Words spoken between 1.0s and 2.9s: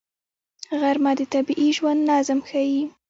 د طبیعي ژوند نظم ښيي